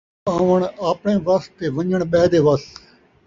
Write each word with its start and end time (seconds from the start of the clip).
آوݨ 0.35 0.59
اپݨے 0.89 1.15
وس 1.25 1.43
تے 1.57 1.65
ون٘ڄݨ 1.75 2.01
ٻے 2.11 2.21
دے 2.31 2.39
وس 2.45 2.63